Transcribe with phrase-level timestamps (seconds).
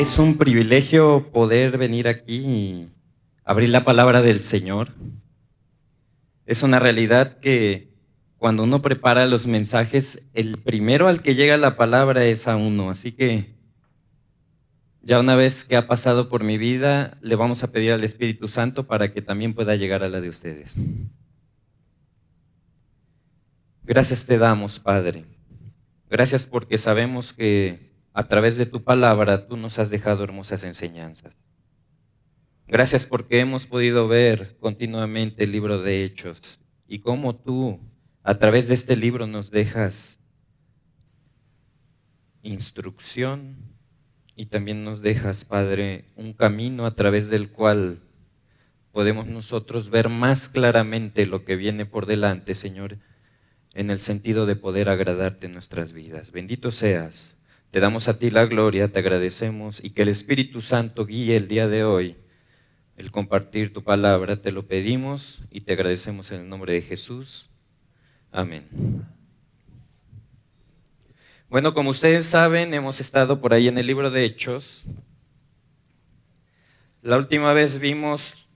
[0.00, 2.88] Es un privilegio poder venir aquí y
[3.44, 4.94] abrir la palabra del Señor.
[6.46, 7.92] Es una realidad que
[8.38, 12.88] cuando uno prepara los mensajes, el primero al que llega la palabra es a uno.
[12.88, 13.54] Así que
[15.02, 18.48] ya una vez que ha pasado por mi vida, le vamos a pedir al Espíritu
[18.48, 20.72] Santo para que también pueda llegar a la de ustedes.
[23.82, 25.26] Gracias te damos, Padre.
[26.08, 27.89] Gracias porque sabemos que
[28.20, 31.32] a través de tu palabra tú nos has dejado hermosas enseñanzas.
[32.68, 37.80] Gracias porque hemos podido ver continuamente el libro de Hechos y cómo tú
[38.22, 40.20] a través de este libro nos dejas
[42.42, 43.56] instrucción
[44.36, 48.00] y también nos dejas, Padre, un camino a través del cual
[48.92, 52.98] podemos nosotros ver más claramente lo que viene por delante, Señor
[53.72, 56.32] en el sentido de poder agradarte en nuestras vidas.
[56.32, 57.36] Bendito seas.
[57.70, 61.46] Te damos a ti la gloria, te agradecemos y que el Espíritu Santo guíe el
[61.46, 62.16] día de hoy
[62.96, 64.42] el compartir tu palabra.
[64.42, 67.48] Te lo pedimos y te agradecemos en el nombre de Jesús.
[68.32, 68.68] Amén.
[71.48, 74.82] Bueno, como ustedes saben, hemos estado por ahí en el libro de Hechos.
[77.02, 78.46] La última vez vimos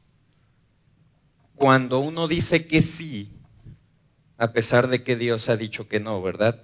[1.55, 3.31] cuando uno dice que sí
[4.37, 6.61] a pesar de que Dios ha dicho que no, ¿verdad?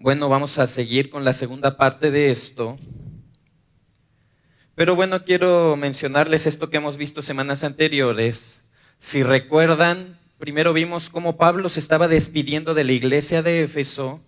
[0.00, 2.78] Bueno, vamos a seguir con la segunda parte de esto.
[4.76, 8.62] Pero bueno, quiero mencionarles esto que hemos visto semanas anteriores.
[9.00, 14.22] Si recuerdan, primero vimos cómo Pablo se estaba despidiendo de la iglesia de Éfeso.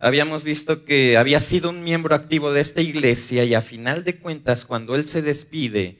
[0.00, 4.18] Habíamos visto que había sido un miembro activo de esta iglesia y a final de
[4.18, 5.98] cuentas, cuando él se despide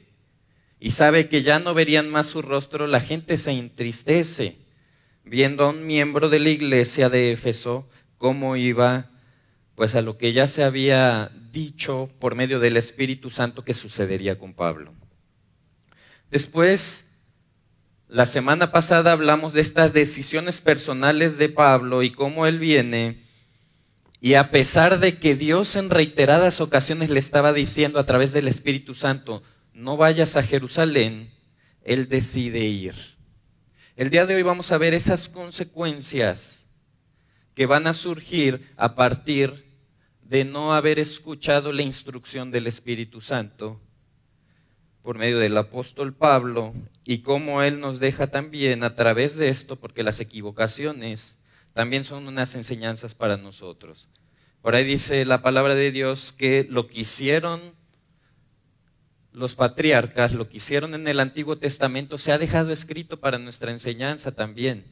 [0.81, 4.57] y sabe que ya no verían más su rostro, la gente se entristece
[5.25, 7.89] viendo a un miembro de la iglesia de Éfeso
[8.25, 9.11] cómo iba
[9.75, 14.39] pues a lo que ya se había dicho por medio del Espíritu Santo que sucedería
[14.39, 14.95] con Pablo.
[16.31, 17.07] Después,
[18.09, 23.23] la semana pasada hablamos de estas decisiones personales de Pablo y cómo él viene
[24.23, 28.49] y a pesar de que Dios en reiteradas ocasiones le estaba diciendo a través del
[28.49, 29.43] Espíritu Santo,
[29.75, 31.31] no vayas a Jerusalén,
[31.83, 32.95] él decide ir.
[33.97, 36.64] El día de hoy vamos a ver esas consecuencias
[37.55, 39.65] que van a surgir a partir
[40.23, 43.81] de no haber escuchado la instrucción del Espíritu Santo
[45.03, 49.77] por medio del apóstol Pablo y cómo él nos deja también a través de esto,
[49.77, 51.37] porque las equivocaciones
[51.75, 54.09] también son unas enseñanzas para nosotros.
[54.63, 57.61] Por ahí dice la palabra de Dios que lo que hicieron
[59.31, 63.73] los patriarcas, lo que hicieron en el Antiguo Testamento, se ha dejado escrito para nuestra
[63.73, 64.85] enseñanza también.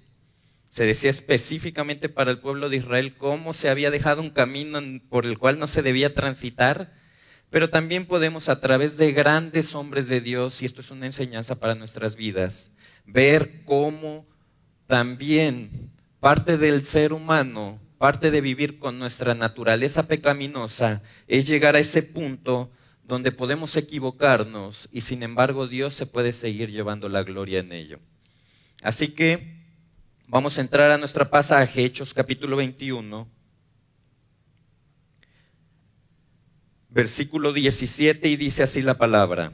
[0.73, 5.27] Se decía específicamente para el pueblo de Israel cómo se había dejado un camino por
[5.27, 6.95] el cual no se debía transitar,
[7.51, 11.61] pero también podemos a través de grandes hombres de Dios, y esto es una enseñanza
[11.61, 12.71] para nuestras vidas,
[13.05, 14.27] ver cómo
[14.87, 15.91] también
[16.21, 22.03] parte del ser humano, parte de vivir con nuestra naturaleza pecaminosa, es llegar a ese
[22.03, 22.73] punto
[23.05, 27.99] donde podemos equivocarnos y sin embargo Dios se puede seguir llevando la gloria en ello.
[28.81, 29.62] Así que
[30.33, 33.29] vamos a entrar a nuestro pasaje, Hechos capítulo 21,
[36.89, 39.53] versículo 17 y dice así la palabra.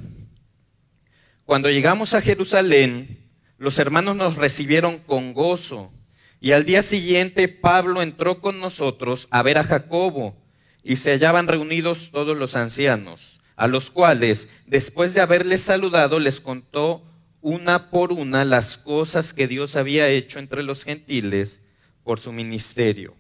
[1.45, 3.29] Cuando llegamos a Jerusalén,
[3.59, 5.91] los hermanos nos recibieron con gozo
[6.39, 10.37] y al día siguiente Pablo entró con nosotros a ver a Jacobo
[10.85, 16.41] y se hallaban reunidos todos los ancianos a los cuales, después de haberles saludado, les
[16.41, 17.03] contó
[17.41, 21.61] una por una las cosas que Dios había hecho entre los gentiles
[22.03, 23.15] por su ministerio.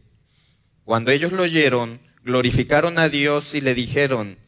[0.84, 4.38] Cuando ellos lo oyeron, glorificaron a Dios y le dijeron,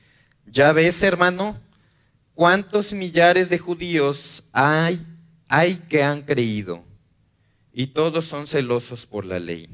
[0.46, 1.60] ya ves, hermano,
[2.34, 5.04] cuántos millares de judíos hay,
[5.48, 6.84] hay que han creído,
[7.72, 9.68] y todos son celosos por la ley.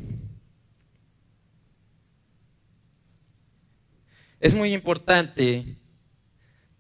[4.41, 5.77] Es muy importante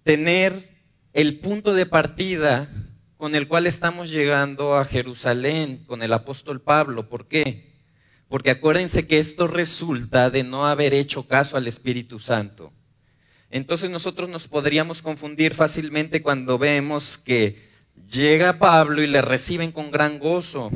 [0.03, 0.77] tener
[1.13, 2.69] el punto de partida
[3.17, 7.09] con el cual estamos llegando a Jerusalén con el apóstol Pablo.
[7.09, 7.73] ¿Por qué?
[8.29, 12.73] Porque acuérdense que esto resulta de no haber hecho caso al Espíritu Santo.
[13.51, 17.71] Entonces nosotros nos podríamos confundir fácilmente cuando vemos que
[18.09, 20.71] llega Pablo y le reciben con gran gozo.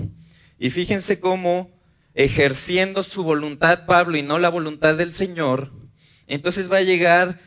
[0.58, 1.70] Y fíjense cómo
[2.14, 5.72] ejerciendo su voluntad Pablo y no la voluntad del Señor,
[6.26, 7.40] entonces va a llegar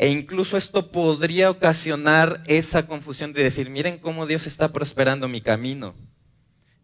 [0.00, 5.42] e incluso esto podría ocasionar esa confusión de decir, miren cómo Dios está prosperando mi
[5.42, 5.94] camino.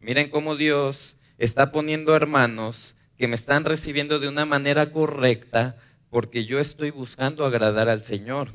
[0.00, 5.76] Miren cómo Dios está poniendo hermanos que me están recibiendo de una manera correcta
[6.10, 8.50] porque yo estoy buscando agradar al Señor.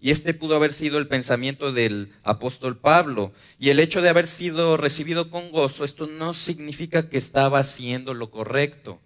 [0.00, 3.32] Y este pudo haber sido el pensamiento del apóstol Pablo.
[3.58, 8.14] Y el hecho de haber sido recibido con gozo, esto no significa que estaba haciendo
[8.14, 9.00] lo correcto.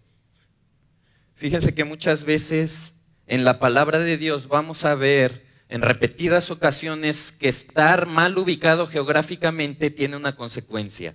[1.34, 2.97] Fíjense que muchas veces
[3.28, 8.86] en la palabra de Dios vamos a ver en repetidas ocasiones que estar mal ubicado
[8.86, 11.14] geográficamente tiene una consecuencia.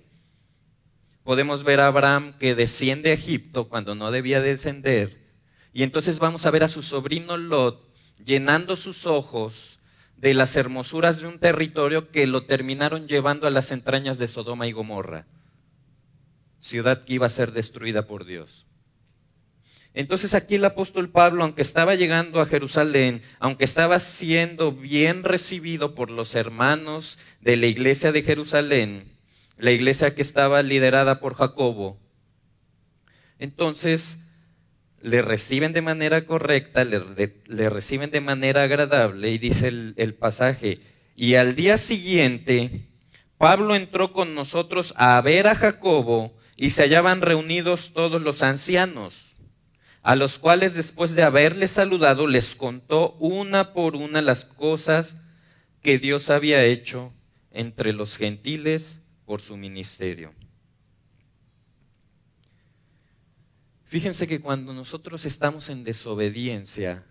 [1.24, 5.24] Podemos ver a Abraham que desciende a Egipto cuando no debía descender.
[5.72, 7.92] Y entonces vamos a ver a su sobrino Lot
[8.24, 9.80] llenando sus ojos
[10.16, 14.68] de las hermosuras de un territorio que lo terminaron llevando a las entrañas de Sodoma
[14.68, 15.26] y Gomorra,
[16.60, 18.66] ciudad que iba a ser destruida por Dios.
[19.94, 25.94] Entonces aquí el apóstol Pablo, aunque estaba llegando a Jerusalén, aunque estaba siendo bien recibido
[25.94, 29.04] por los hermanos de la iglesia de Jerusalén,
[29.56, 32.00] la iglesia que estaba liderada por Jacobo,
[33.38, 34.18] entonces
[35.00, 40.80] le reciben de manera correcta, le, reciben de manera agradable y dice el, pasaje,
[41.14, 42.88] y al día siguiente
[43.36, 49.33] Pablo entró con nosotros a ver a Jacobo y se hallaban reunidos todos los ancianos,
[50.04, 55.16] a los cuales después de haberles saludado les contó una por una las cosas
[55.82, 57.10] que Dios había hecho
[57.50, 60.34] entre los gentiles por su ministerio.
[63.84, 67.02] Fíjense que cuando nosotros estamos en desobediencia,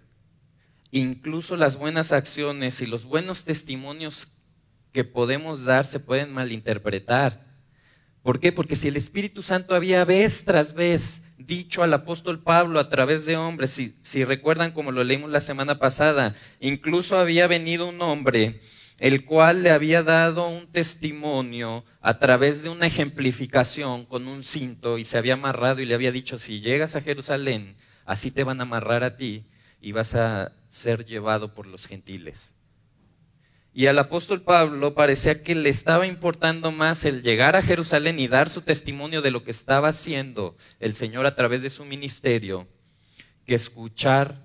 [0.91, 4.37] incluso las buenas acciones y los buenos testimonios
[4.91, 7.43] que podemos dar se pueden malinterpretar.
[8.21, 8.51] ¿Por qué?
[8.51, 13.25] Porque si el Espíritu Santo había vez tras vez dicho al apóstol Pablo a través
[13.25, 18.61] de hombres, si, recuerdan como lo leímos la semana pasada, incluso había venido un hombre
[18.99, 24.97] el cual le había dado un testimonio a través de una ejemplificación con un cinto
[24.97, 27.75] y se había amarrado y le había dicho, si llegas a Jerusalén,
[28.05, 29.45] así te van a amarrar a ti
[29.81, 32.53] y vas a ser llevado por los gentiles.
[33.75, 38.27] Y al apóstol Pablo parecía que le estaba importando más el llegar a Jerusalén y
[38.27, 42.67] dar su testimonio de lo que estaba haciendo el Señor a través de su ministerio,
[43.47, 44.43] que escuchar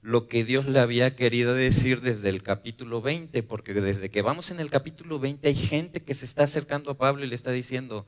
[0.00, 4.50] lo que Dios le había querido decir desde el capítulo 20, porque desde que vamos
[4.50, 7.52] en el capítulo 20 hay gente que se está acercando a Pablo y le está
[7.52, 8.06] diciendo,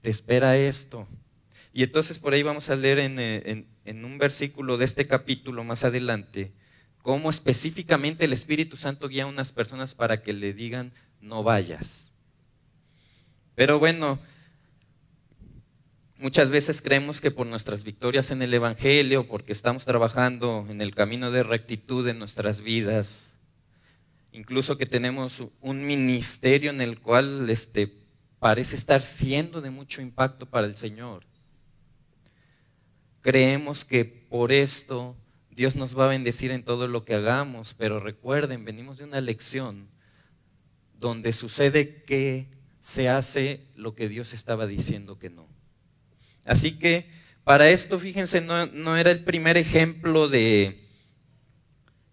[0.00, 1.06] te espera esto.
[1.74, 5.62] Y entonces por ahí vamos a leer en, eh, en un versículo de este capítulo
[5.62, 6.54] más adelante,
[7.04, 10.90] cómo específicamente el Espíritu Santo guía a unas personas para que le digan,
[11.20, 12.10] no vayas.
[13.54, 14.18] Pero bueno,
[16.16, 20.94] Muchas veces creemos que por nuestras victorias en el Evangelio, porque estamos trabajando en el
[20.94, 23.36] camino de rectitud en nuestras vidas,
[24.32, 27.92] incluso que tenemos un ministerio en el cual este,
[28.38, 31.26] parece estar siendo de mucho impacto para el Señor.
[33.20, 35.16] Creemos que por esto
[35.54, 39.20] Dios nos va a bendecir en todo lo que hagamos, pero recuerden, venimos de una
[39.20, 39.88] lección
[40.98, 42.48] donde sucede que
[42.80, 45.46] se hace lo que Dios estaba diciendo que no.
[46.44, 47.08] Así que
[47.44, 50.88] para esto, fíjense, no, era el primer ejemplo de,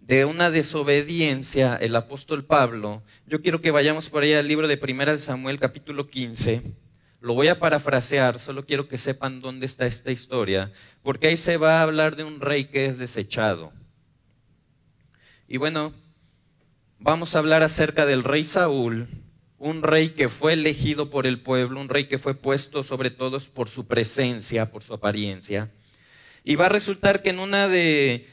[0.02, 3.02] de una desobediencia el apóstol Pablo.
[3.26, 6.62] Yo quiero que vayamos por ahí al libro de Primera de Samuel, capítulo 15.
[7.22, 10.72] Lo voy a parafrasear, solo quiero que sepan dónde está esta historia,
[11.04, 13.72] porque ahí se va a hablar de un rey que es desechado.
[15.48, 15.94] Y bueno,
[16.98, 19.08] vamos a hablar acerca del rey Saúl,
[19.60, 23.48] un rey que fue elegido por el pueblo, un rey que fue puesto sobre todos
[23.48, 25.70] por su presencia, por su apariencia.
[26.44, 28.28] Y va a resultar que en una de,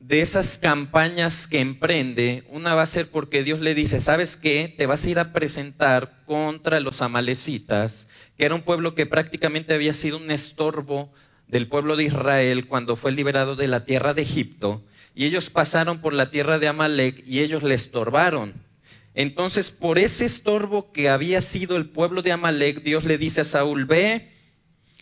[0.00, 4.74] de esas campañas que emprende, una va a ser porque Dios le dice, ¿sabes qué?
[4.76, 9.74] Te vas a ir a presentar contra los amalecitas, que era un pueblo que prácticamente
[9.74, 11.12] había sido un estorbo
[11.48, 14.82] del pueblo de Israel cuando fue liberado de la tierra de Egipto.
[15.14, 18.54] Y ellos pasaron por la tierra de Amalek y ellos le estorbaron.
[19.14, 23.44] Entonces, por ese estorbo que había sido el pueblo de Amalek, Dios le dice a
[23.44, 24.32] Saúl, ve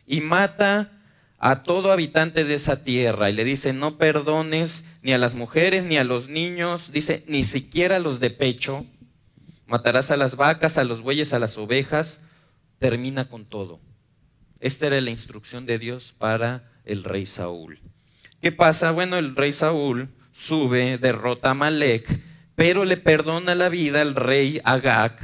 [0.07, 0.93] y mata
[1.39, 3.31] a todo habitante de esa tierra.
[3.31, 7.45] Y le dice, no perdones ni a las mujeres ni a los niños, dice, ni
[7.45, 8.87] siquiera a los de pecho.
[9.67, 12.21] Matarás a las vacas, a los bueyes, a las ovejas.
[12.79, 13.81] Termina con todo.
[14.61, 17.79] Esta era la instrucción de Dios para el rey Saúl.
[18.41, 18.91] ¿Qué pasa?
[18.93, 22.29] Bueno, el rey Saúl sube, derrota a Amalek
[22.59, 25.17] pero le perdona la vida al rey Agag,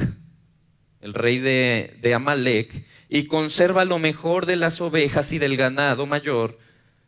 [1.01, 6.07] el rey de, de Amalek, y conserva lo mejor de las ovejas y del ganado
[6.07, 6.61] mayor,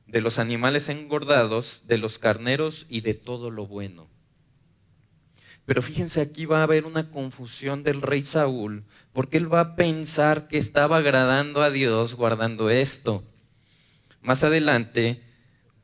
[0.07, 4.09] de los animales engordados, de los carneros y de todo lo bueno.
[5.65, 9.77] Pero fíjense, aquí va a haber una confusión del rey Saúl, porque él va a
[9.77, 13.25] pensar que estaba agradando a Dios guardando esto.
[14.23, 15.21] Más adelante,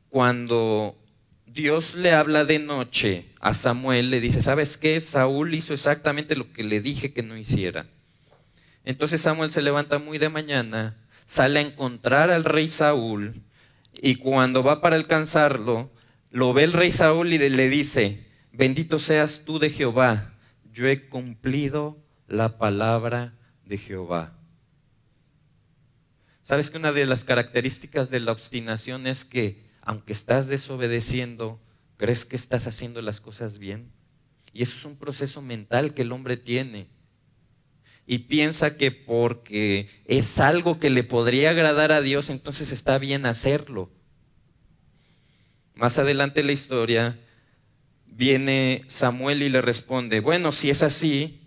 [0.07, 0.97] cuando
[1.45, 5.01] Dios le habla de noche a Samuel, le dice, ¿sabes qué?
[5.01, 7.85] Saúl hizo exactamente lo que le dije que no hiciera.
[8.85, 13.43] Entonces Samuel se levanta muy de mañana, sale a encontrar al rey Saúl
[13.93, 15.91] y cuando va para alcanzarlo,
[16.31, 20.33] lo ve el rey Saúl y le dice, bendito seas tú de Jehová,
[20.71, 24.33] yo he cumplido la palabra de Jehová.
[26.41, 31.61] ¿Sabes que una de las características de la obstinación es que aunque estás desobedeciendo,
[31.97, 33.91] crees que estás haciendo las cosas bien?
[34.51, 36.89] Y eso es un proceso mental que el hombre tiene.
[38.05, 43.25] Y piensa que porque es algo que le podría agradar a Dios, entonces está bien
[43.25, 43.89] hacerlo.
[45.75, 47.19] Más adelante en la historia
[48.05, 51.41] viene Samuel y le responde, bueno, si es así,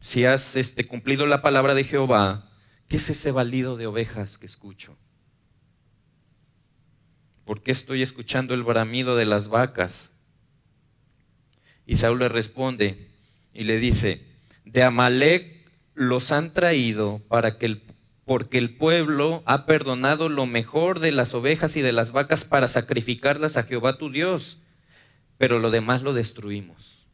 [0.00, 2.50] si has este, cumplido la palabra de Jehová,
[2.90, 4.98] ¿Qué es ese balido de ovejas que escucho?
[7.44, 10.10] ¿Por qué estoy escuchando el bramido de las vacas?
[11.86, 13.08] Y Saúl le responde
[13.54, 14.26] y le dice,
[14.64, 15.59] de Amalek
[15.94, 17.82] los han traído para que el,
[18.24, 22.68] porque el pueblo ha perdonado lo mejor de las ovejas y de las vacas para
[22.68, 24.58] sacrificarlas a Jehová tu Dios,
[25.36, 27.06] pero lo demás lo destruimos.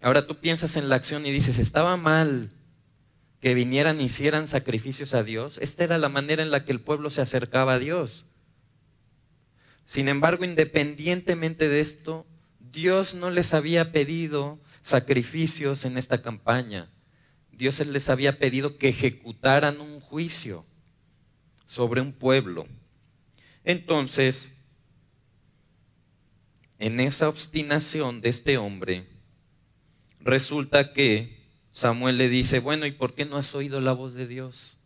[0.00, 2.50] Ahora tú piensas en la acción y dices, estaba mal
[3.40, 5.58] que vinieran y hicieran sacrificios a Dios.
[5.58, 8.24] Esta era la manera en la que el pueblo se acercaba a Dios.
[9.84, 12.26] Sin embargo, independientemente de esto,
[12.60, 16.90] Dios no les había pedido sacrificios en esta campaña.
[17.50, 20.64] Dios les había pedido que ejecutaran un juicio
[21.66, 22.66] sobre un pueblo.
[23.64, 24.58] Entonces,
[26.78, 29.06] en esa obstinación de este hombre,
[30.20, 34.26] resulta que Samuel le dice, bueno, ¿y por qué no has oído la voz de
[34.26, 34.76] Dios?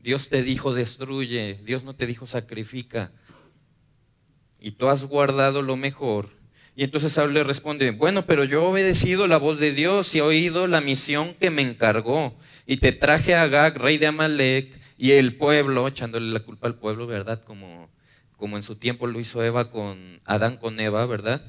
[0.00, 3.10] Dios te dijo destruye, Dios no te dijo sacrifica.
[4.60, 6.30] Y tú has guardado lo mejor.
[6.76, 10.18] Y entonces Saúl le responde, bueno, pero yo he obedecido la voz de Dios y
[10.18, 12.36] he oído la misión que me encargó.
[12.66, 16.74] Y te traje a Agag, rey de Amalek, y el pueblo, echándole la culpa al
[16.76, 17.42] pueblo, ¿verdad?
[17.42, 17.88] Como,
[18.36, 21.42] como en su tiempo lo hizo Eva con Adán con Eva, ¿verdad?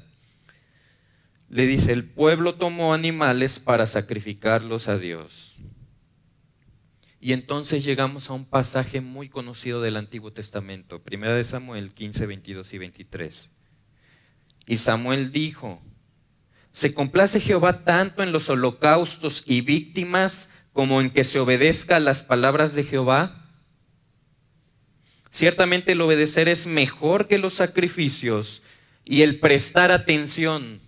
[1.50, 5.56] le dice, el pueblo tomó animales para sacrificarlos a Dios.
[7.20, 12.26] Y entonces llegamos a un pasaje muy conocido del Antiguo Testamento, Primera de Samuel 15,
[12.26, 13.55] 22 y 23.
[14.68, 15.82] Y Samuel dijo,
[16.72, 22.00] ¿se complace Jehová tanto en los holocaustos y víctimas como en que se obedezca a
[22.00, 23.46] las palabras de Jehová?
[25.30, 28.64] Ciertamente el obedecer es mejor que los sacrificios
[29.04, 30.82] y el prestar atención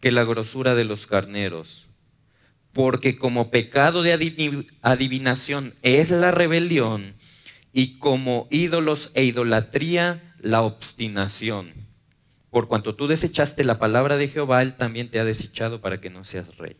[0.00, 1.86] que la grosura de los carneros.
[2.72, 4.12] Porque como pecado de
[4.82, 7.16] adivinación es la rebelión
[7.72, 11.87] y como ídolos e idolatría la obstinación.
[12.50, 16.10] Por cuanto tú desechaste la palabra de Jehová, Él también te ha desechado para que
[16.10, 16.76] no seas rey.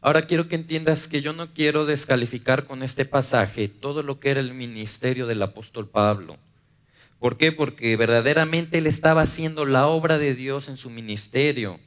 [0.00, 4.30] Ahora quiero que entiendas que yo no quiero descalificar con este pasaje todo lo que
[4.30, 6.36] era el ministerio del apóstol Pablo.
[7.18, 7.52] ¿Por qué?
[7.52, 11.80] Porque verdaderamente él estaba haciendo la obra de Dios en su ministerio.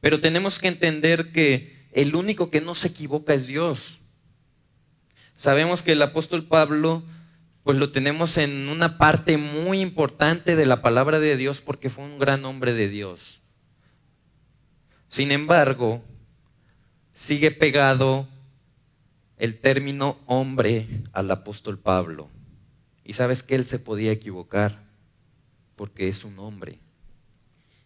[0.00, 3.98] Pero tenemos que entender que el único que no se equivoca es Dios.
[5.34, 7.02] Sabemos que el apóstol Pablo,
[7.64, 12.04] pues lo tenemos en una parte muy importante de la palabra de Dios porque fue
[12.04, 13.40] un gran hombre de Dios.
[15.08, 16.02] Sin embargo,
[17.14, 18.28] sigue pegado
[19.36, 22.28] el término hombre al apóstol Pablo.
[23.04, 24.82] Y sabes que él se podía equivocar
[25.76, 26.78] porque es un hombre.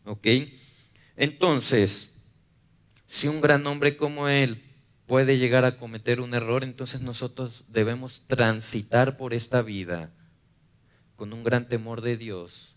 [0.05, 0.27] ¿Ok?
[1.17, 2.23] Entonces,
[3.07, 4.63] si un gran hombre como él
[5.07, 10.11] puede llegar a cometer un error, entonces nosotros debemos transitar por esta vida
[11.15, 12.77] con un gran temor de Dios.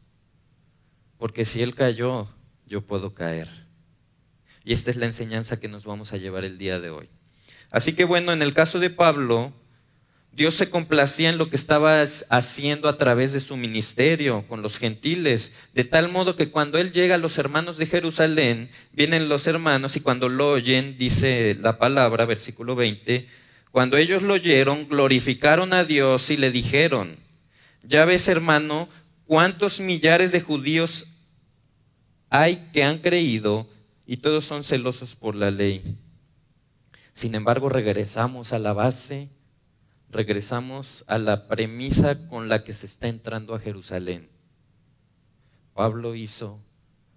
[1.17, 2.29] Porque si él cayó,
[2.65, 3.50] yo puedo caer.
[4.63, 7.09] Y esta es la enseñanza que nos vamos a llevar el día de hoy.
[7.71, 9.53] Así que bueno, en el caso de Pablo,
[10.39, 14.77] Dios se complacía en lo que estaba haciendo a través de su ministerio con los
[14.77, 19.48] gentiles, de tal modo que cuando él llega a los hermanos de Jerusalén, vienen los
[19.48, 23.27] hermanos y cuando lo oyen, dice la palabra, versículo 20,
[23.72, 27.17] cuando ellos lo oyeron, glorificaron a Dios y le dijeron,
[27.84, 28.88] ya ves hermano,
[29.25, 31.08] cuántos millares de judíos
[32.29, 33.67] hay que han creído
[34.08, 35.98] y todos son celosos por la ley.
[37.12, 39.27] Sin embargo, regresamos a la base
[40.12, 44.30] regresamos a la premisa con la que se está entrando a Jerusalén.
[45.74, 46.60] Pablo hizo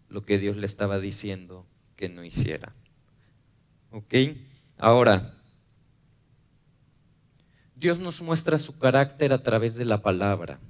[0.08, 2.74] lo que Dios le estaba diciendo que no hiciera.
[3.90, 4.14] ¿Ok?
[4.78, 5.34] Ahora,
[7.76, 10.60] Dios nos muestra su carácter a través de la palabra.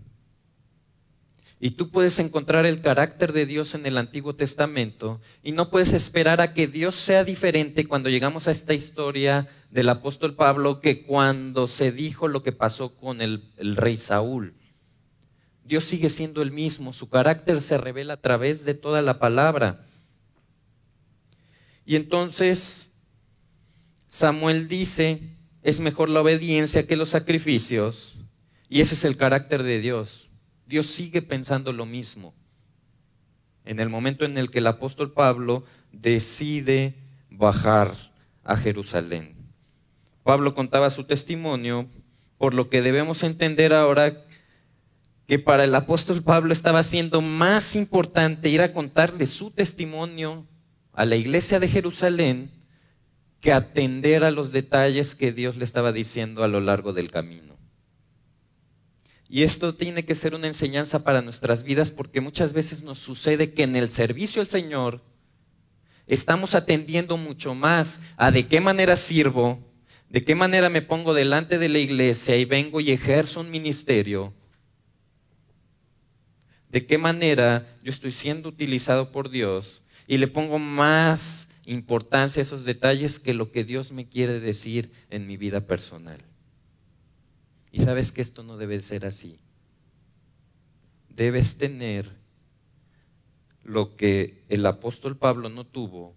[1.64, 5.92] Y tú puedes encontrar el carácter de Dios en el Antiguo Testamento y no puedes
[5.92, 11.04] esperar a que Dios sea diferente cuando llegamos a esta historia del apóstol Pablo que
[11.04, 14.54] cuando se dijo lo que pasó con el, rey Saúl.
[15.64, 19.86] Dios sigue siendo el mismo, su carácter se revela a través de toda la palabra.
[21.86, 22.92] Y entonces
[24.08, 25.20] Samuel dice,
[25.62, 28.16] es mejor la obediencia que los sacrificios,
[28.68, 30.28] y ese es el carácter de Dios.
[30.72, 32.32] Dios sigue pensando lo mismo.
[33.66, 36.94] En el momento en el que el apóstol Pablo decide
[37.28, 37.92] bajar
[38.42, 39.34] a Jerusalén.
[40.22, 41.90] Pablo contaba su testimonio,
[42.38, 44.24] por lo que debemos entender ahora
[45.26, 50.46] que para el apóstol Pablo estaba siendo más importante ir a contarle su testimonio
[50.94, 52.50] a la iglesia de Jerusalén
[53.42, 57.51] que atender a los detalles que Dios le estaba diciendo a lo largo del camino.
[59.32, 63.54] Y esto tiene que ser una enseñanza para nuestras vidas porque muchas veces nos sucede
[63.54, 65.00] que en el servicio al Señor
[66.06, 69.58] estamos atendiendo mucho más a de qué manera sirvo,
[70.10, 74.34] de qué manera me pongo delante de la iglesia y vengo y ejerzo un ministerio,
[76.68, 82.44] de qué manera yo estoy siendo utilizado por Dios y le pongo más importancia a
[82.44, 86.18] esos detalles que lo que Dios me quiere decir en mi vida personal.
[87.72, 89.40] Y sabes que esto no debe ser así.
[91.08, 92.10] Debes tener
[93.64, 96.14] lo que el apóstol Pablo no tuvo.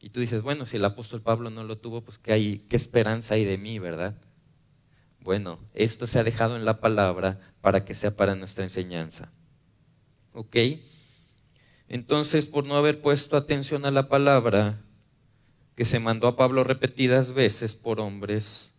[0.00, 2.76] Y tú dices, bueno, si el apóstol Pablo no lo tuvo, pues qué, hay, qué
[2.76, 4.16] esperanza hay de mí, ¿verdad?
[5.20, 9.30] Bueno, esto se ha dejado en la palabra para que sea para nuestra enseñanza.
[10.32, 10.56] ¿Ok?
[11.88, 14.80] Entonces, por no haber puesto atención a la palabra
[15.74, 18.77] que se mandó a Pablo repetidas veces por hombres,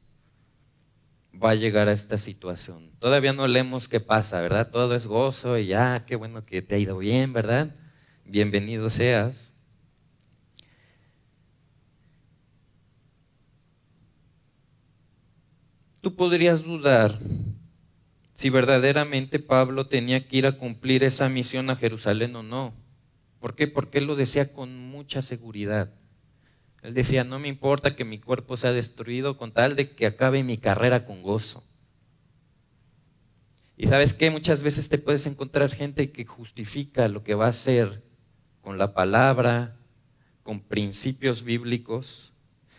[1.33, 2.91] va a llegar a esta situación.
[2.99, 4.69] Todavía no leemos qué pasa, ¿verdad?
[4.71, 7.75] Todo es gozo y ya, qué bueno que te ha ido bien, ¿verdad?
[8.25, 9.53] Bienvenido seas.
[16.01, 17.19] Tú podrías dudar
[18.33, 22.73] si verdaderamente Pablo tenía que ir a cumplir esa misión a Jerusalén o no.
[23.39, 23.67] ¿Por qué?
[23.67, 25.91] Porque él lo decía con mucha seguridad.
[26.81, 30.43] Él decía, no me importa que mi cuerpo sea destruido con tal de que acabe
[30.43, 31.63] mi carrera con gozo.
[33.77, 37.49] Y sabes qué, muchas veces te puedes encontrar gente que justifica lo que va a
[37.49, 38.03] hacer
[38.61, 39.77] con la palabra,
[40.43, 42.33] con principios bíblicos,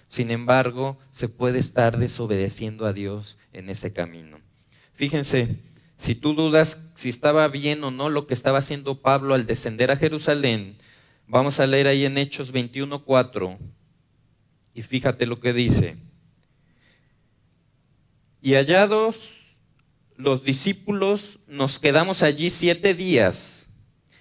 [0.08, 4.40] sin embargo, se puede estar desobedeciendo a Dios en ese camino.
[4.92, 5.56] Fíjense,
[5.96, 9.90] si tú dudas si estaba bien o no lo que estaba haciendo Pablo al descender
[9.90, 10.76] a Jerusalén,
[11.28, 13.56] vamos a leer ahí en Hechos 21:4
[14.80, 15.98] y fíjate lo que dice.
[18.40, 19.58] Y hallados
[20.16, 23.68] los discípulos, nos quedamos allí siete días.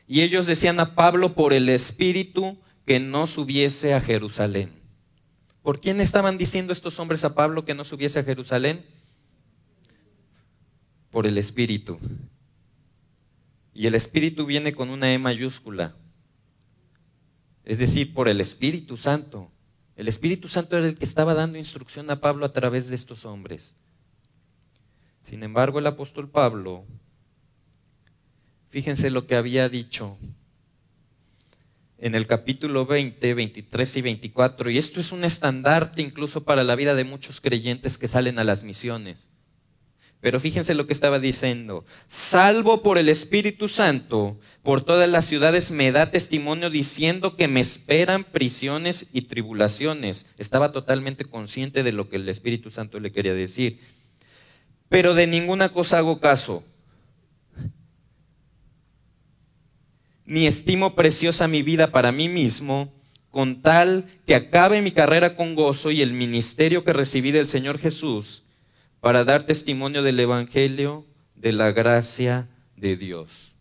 [0.06, 4.70] Y ellos decían a Pablo por el Espíritu que no subiese a Jerusalén.
[5.62, 8.86] ¿Por quién estaban diciendo estos hombres a Pablo que no subiese a Jerusalén?
[11.10, 11.98] Por el Espíritu.
[13.74, 15.96] Y el Espíritu viene con una E mayúscula.
[17.64, 19.50] Es decir, por el Espíritu Santo.
[20.00, 23.26] El Espíritu Santo era el que estaba dando instrucción a Pablo a través de estos
[23.26, 23.76] hombres.
[25.24, 26.86] Sin embargo, el apóstol Pablo,
[28.70, 30.18] fíjense lo que había dicho
[31.98, 34.70] en el capítulo 20, 23 y 24.
[34.70, 38.46] Y esto es un estandarte incluso para la vida de muchos creyentes que salen a
[38.46, 39.28] las misiones.
[40.22, 41.86] Pero fíjense lo que estaba diciendo.
[42.08, 47.62] Salvo por el Espíritu Santo, por todas las ciudades me da testimonio diciendo que me
[47.62, 50.30] esperan prisiones y tribulaciones.
[50.38, 53.80] Estaba totalmente consciente de lo que el Espíritu Santo le quería decir.
[54.90, 56.66] Pero de ninguna cosa hago caso
[60.26, 62.94] ni estimo preciosa mi vida para mí mismo,
[63.32, 67.80] con tal que acabe mi carrera con gozo y el ministerio que recibí del Señor
[67.80, 68.44] Jesús
[69.02, 73.56] para dar testimonio del Evangelio de la gracia de Dios.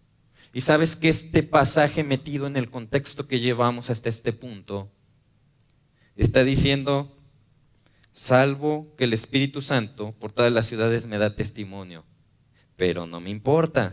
[0.53, 4.91] Y sabes que este pasaje metido en el contexto que llevamos hasta este punto
[6.17, 7.17] está diciendo,
[8.11, 12.05] salvo que el Espíritu Santo por todas las ciudades me da testimonio,
[12.77, 13.93] pero no me importa,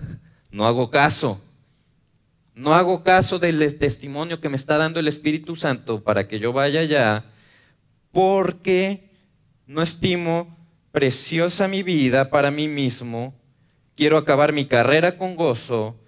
[0.50, 1.42] no hago caso
[2.56, 6.54] no hago caso del testimonio que me está dando el Espíritu Santo para que yo
[6.54, 7.26] vaya allá,
[8.12, 9.12] porque
[9.68, 10.55] no estimo
[10.96, 13.36] preciosa mi vida para mí mismo,
[13.98, 16.00] quiero acabar mi carrera con gozo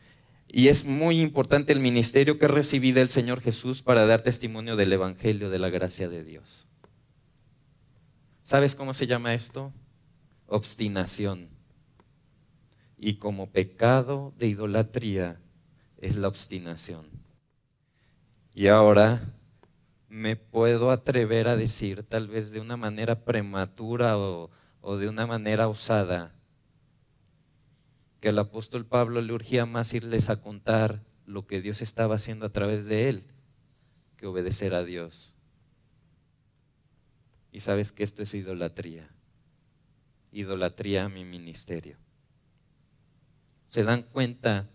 [0.48, 4.94] y es muy importante el ministerio que recibí del Señor Jesús para dar testimonio del
[4.94, 6.70] Evangelio de la gracia de Dios.
[8.44, 9.74] ¿Sabes cómo se llama esto?
[10.46, 11.50] obstinación.
[12.98, 15.42] Y como pecado de idolatría
[15.98, 17.08] es la obstinación.
[18.56, 19.22] Y ahora
[20.08, 24.50] me puedo atrever a decir, tal vez de una manera prematura o,
[24.82, 26.34] o de una manera osada,
[28.20, 32.46] que al apóstol Pablo le urgía más irles a contar lo que Dios estaba haciendo
[32.46, 33.24] a través de él
[34.18, 35.36] que obedecer a Dios.
[37.52, 39.10] Y sabes que esto es idolatría.
[40.32, 41.98] Idolatría a mi ministerio.
[43.68, 44.70] ¿Se dan cuenta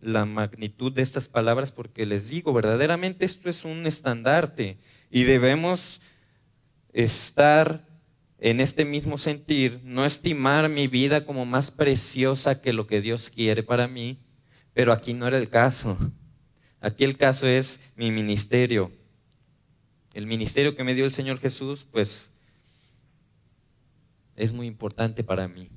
[0.00, 1.72] la magnitud de estas palabras?
[1.72, 4.78] Porque les digo, verdaderamente esto es un estandarte
[5.10, 6.00] y debemos
[6.92, 7.87] estar
[8.38, 13.30] en este mismo sentir, no estimar mi vida como más preciosa que lo que Dios
[13.30, 14.18] quiere para mí,
[14.72, 15.98] pero aquí no era el caso.
[16.80, 18.92] Aquí el caso es mi ministerio.
[20.14, 22.30] El ministerio que me dio el Señor Jesús, pues
[24.36, 25.68] es muy importante para mí.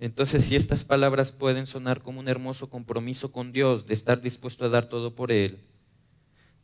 [0.00, 4.64] Entonces, si estas palabras pueden sonar como un hermoso compromiso con Dios de estar dispuesto
[4.64, 5.58] a dar todo por Él,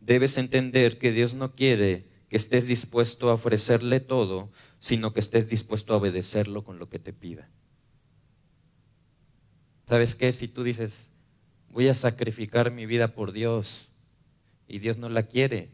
[0.00, 5.49] debes entender que Dios no quiere que estés dispuesto a ofrecerle todo, sino que estés
[5.49, 7.49] dispuesto a obedecerlo con lo que te pida.
[9.87, 10.33] ¿Sabes qué?
[10.33, 11.12] Si tú dices,
[11.70, 13.92] voy a sacrificar mi vida por Dios
[14.66, 15.70] y Dios no la quiere,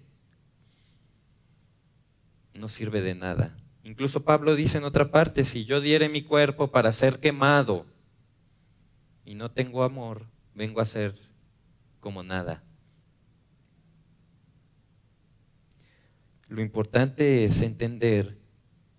[2.53, 3.57] no sirve de nada.
[3.83, 7.87] Incluso Pablo dice en otra parte, si yo diere mi cuerpo para ser quemado
[9.25, 11.18] y no tengo amor, vengo a ser
[12.01, 12.62] como nada.
[16.51, 18.37] Lo importante es entender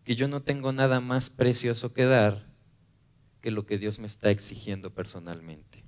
[0.05, 2.47] que yo no tengo nada más precioso que dar
[3.41, 5.83] que lo que Dios me está exigiendo personalmente.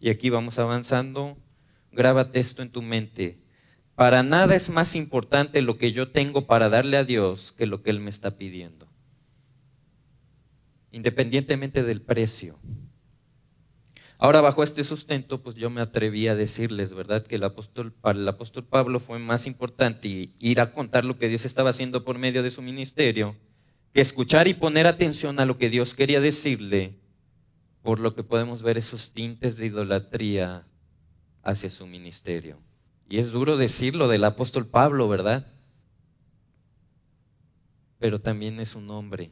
[0.00, 1.38] Y aquí vamos avanzando.
[1.92, 3.38] Grábate esto en tu mente.
[3.94, 7.84] Para nada es más importante lo que yo tengo para darle a Dios que lo
[7.84, 8.88] que Él me está pidiendo.
[10.90, 12.58] Independientemente del precio.
[14.22, 17.26] Ahora, bajo este sustento, pues yo me atreví a decirles, ¿verdad?
[17.26, 21.28] Que el apóstol, para el apóstol Pablo fue más importante ir a contar lo que
[21.28, 23.34] Dios estaba haciendo por medio de su ministerio
[23.94, 26.98] que escuchar y poner atención a lo que Dios quería decirle,
[27.80, 30.66] por lo que podemos ver esos tintes de idolatría
[31.42, 32.58] hacia su ministerio.
[33.08, 35.46] Y es duro decirlo del apóstol Pablo, ¿verdad?
[37.98, 39.30] Pero también es un hombre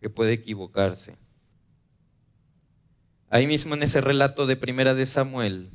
[0.00, 1.16] que puede equivocarse.
[3.30, 5.70] Ahí mismo en ese relato de Primera de Samuel,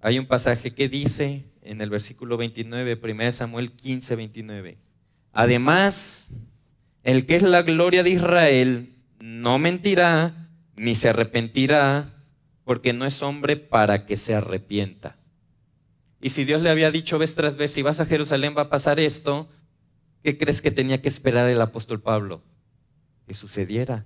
[0.00, 4.78] hay un pasaje que dice en el versículo 29, Primera de Samuel 15, 29.
[5.32, 6.28] Además,
[7.02, 12.12] el que es la gloria de Israel no mentirá ni se arrepentirá,
[12.64, 15.16] porque no es hombre para que se arrepienta.
[16.20, 18.68] Y si Dios le había dicho vez tras vez, si vas a Jerusalén va a
[18.68, 19.48] pasar esto,
[20.22, 22.42] ¿qué crees que tenía que esperar el apóstol Pablo?
[23.26, 24.04] Que sucediera.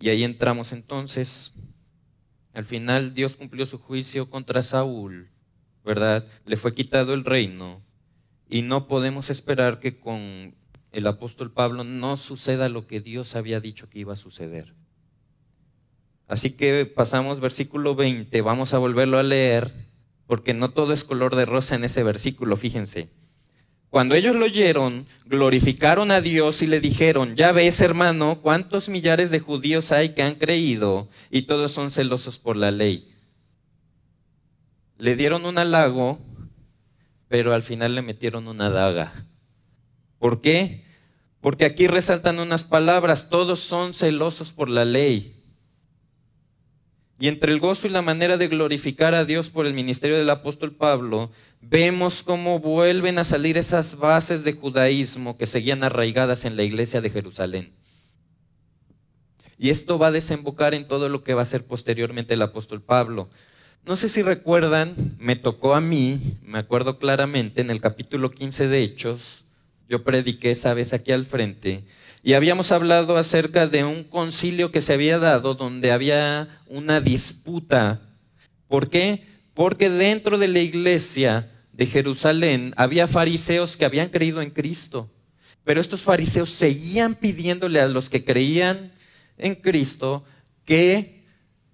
[0.00, 1.54] Y ahí entramos entonces.
[2.52, 5.30] Al final Dios cumplió su juicio contra Saúl,
[5.84, 6.26] ¿verdad?
[6.46, 7.82] Le fue quitado el reino.
[8.48, 10.54] Y no podemos esperar que con
[10.92, 14.74] el apóstol Pablo, no suceda lo que Dios había dicho que iba a suceder.
[16.26, 19.72] Así que pasamos versículo 20, vamos a volverlo a leer,
[20.26, 23.10] porque no todo es color de rosa en ese versículo, fíjense.
[23.90, 29.32] Cuando ellos lo oyeron, glorificaron a Dios y le dijeron, ya ves hermano, cuántos millares
[29.32, 33.12] de judíos hay que han creído y todos son celosos por la ley.
[34.96, 36.20] Le dieron un halago,
[37.26, 39.26] pero al final le metieron una daga.
[40.20, 40.84] ¿Por qué?
[41.40, 45.39] Porque aquí resaltan unas palabras, todos son celosos por la ley.
[47.20, 50.30] Y entre el gozo y la manera de glorificar a Dios por el ministerio del
[50.30, 51.30] apóstol Pablo,
[51.60, 57.02] vemos cómo vuelven a salir esas bases de judaísmo que seguían arraigadas en la iglesia
[57.02, 57.74] de Jerusalén.
[59.58, 62.80] Y esto va a desembocar en todo lo que va a ser posteriormente el apóstol
[62.80, 63.28] Pablo.
[63.84, 68.66] No sé si recuerdan, me tocó a mí, me acuerdo claramente, en el capítulo 15
[68.66, 69.44] de Hechos,
[69.90, 71.84] yo prediqué esa vez aquí al frente
[72.22, 78.00] y habíamos hablado acerca de un concilio que se había dado donde había una disputa.
[78.68, 79.24] ¿Por qué?
[79.52, 85.10] Porque dentro de la iglesia de Jerusalén había fariseos que habían creído en Cristo,
[85.64, 88.92] pero estos fariseos seguían pidiéndole a los que creían
[89.38, 90.24] en Cristo
[90.64, 91.24] que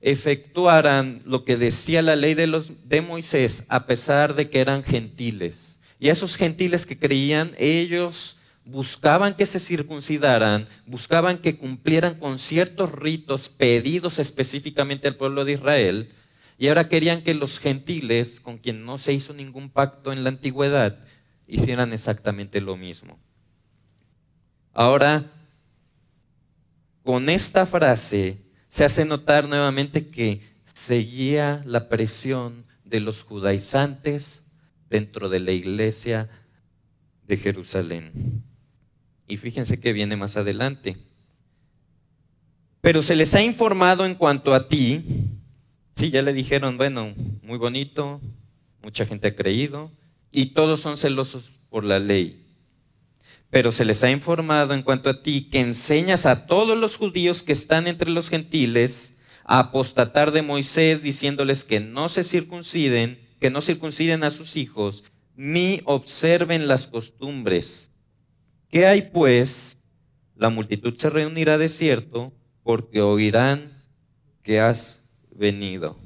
[0.00, 4.84] efectuaran lo que decía la ley de, los, de Moisés a pesar de que eran
[4.84, 5.65] gentiles.
[5.98, 12.92] Y esos gentiles que creían, ellos buscaban que se circuncidaran, buscaban que cumplieran con ciertos
[12.92, 16.12] ritos pedidos específicamente al pueblo de Israel,
[16.58, 20.30] y ahora querían que los gentiles, con quien no se hizo ningún pacto en la
[20.30, 20.98] antigüedad,
[21.46, 23.18] hicieran exactamente lo mismo.
[24.72, 25.30] Ahora,
[27.04, 30.40] con esta frase se hace notar nuevamente que
[30.74, 34.45] seguía la presión de los judaizantes
[34.88, 36.28] dentro de la iglesia
[37.26, 38.42] de Jerusalén.
[39.28, 40.96] Y fíjense que viene más adelante.
[42.80, 45.02] Pero se les ha informado en cuanto a ti.
[45.96, 48.20] Sí, ya le dijeron, bueno, muy bonito,
[48.82, 49.90] mucha gente ha creído,
[50.30, 52.46] y todos son celosos por la ley.
[53.50, 57.42] Pero se les ha informado en cuanto a ti que enseñas a todos los judíos
[57.42, 63.50] que están entre los gentiles a apostatar de Moisés, diciéndoles que no se circunciden, que
[63.50, 67.92] no circunciden a sus hijos, ni observen las costumbres.
[68.68, 69.78] ¿Qué hay pues?
[70.34, 73.84] La multitud se reunirá de cierto, porque oirán
[74.42, 75.98] que has venido.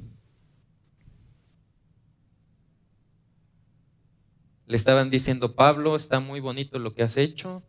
[4.67, 7.61] Le estaban diciendo, Pablo, está muy bonito lo que has hecho,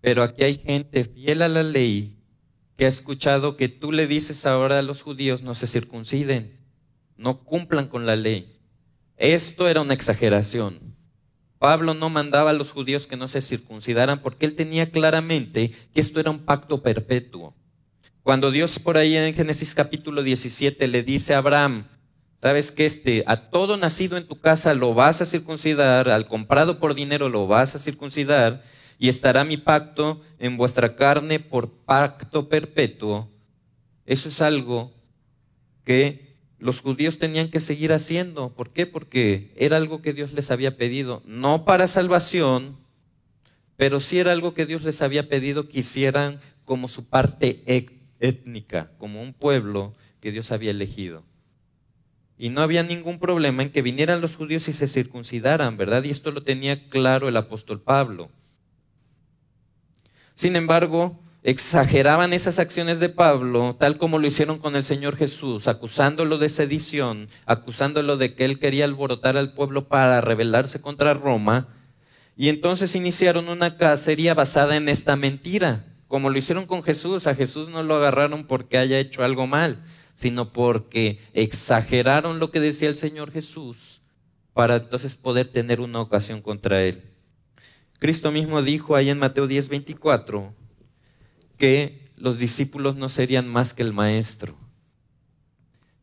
[0.00, 2.18] pero aquí hay gente fiel a la ley
[2.76, 6.53] que ha escuchado que tú le dices ahora a los judíos no se circunciden,
[7.16, 8.58] no cumplan con la ley.
[9.16, 10.94] Esto era una exageración.
[11.58, 16.00] Pablo no mandaba a los judíos que no se circuncidaran porque él tenía claramente que
[16.00, 17.54] esto era un pacto perpetuo.
[18.22, 21.86] Cuando Dios por ahí en Génesis capítulo 17 le dice a Abraham,
[22.40, 26.78] sabes que este, a todo nacido en tu casa lo vas a circuncidar, al comprado
[26.78, 28.62] por dinero lo vas a circuncidar,
[28.98, 33.30] y estará mi pacto en vuestra carne por pacto perpetuo.
[34.06, 34.92] Eso es algo
[35.84, 36.23] que
[36.64, 38.48] los judíos tenían que seguir haciendo.
[38.54, 38.86] ¿Por qué?
[38.86, 42.78] Porque era algo que Dios les había pedido, no para salvación,
[43.76, 47.62] pero sí era algo que Dios les había pedido que hicieran como su parte
[48.18, 51.22] étnica, como un pueblo que Dios había elegido.
[52.38, 56.02] Y no había ningún problema en que vinieran los judíos y se circuncidaran, ¿verdad?
[56.04, 58.30] Y esto lo tenía claro el apóstol Pablo.
[60.34, 65.68] Sin embargo, exageraban esas acciones de Pablo, tal como lo hicieron con el Señor Jesús,
[65.68, 71.68] acusándolo de sedición, acusándolo de que él quería alborotar al pueblo para rebelarse contra Roma,
[72.34, 77.26] y entonces iniciaron una cacería basada en esta mentira, como lo hicieron con Jesús.
[77.26, 79.84] A Jesús no lo agarraron porque haya hecho algo mal,
[80.16, 84.00] sino porque exageraron lo que decía el Señor Jesús
[84.52, 87.02] para entonces poder tener una ocasión contra él.
[88.00, 90.63] Cristo mismo dijo ahí en Mateo 10, 24
[91.58, 94.56] que los discípulos no serían más que el maestro.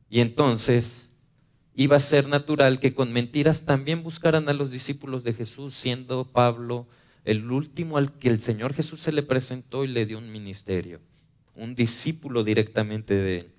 [0.09, 1.09] Y entonces
[1.75, 6.25] iba a ser natural que con mentiras también buscaran a los discípulos de Jesús, siendo
[6.25, 6.87] Pablo
[7.23, 10.99] el último al que el Señor Jesús se le presentó y le dio un ministerio,
[11.55, 13.51] un discípulo directamente de él.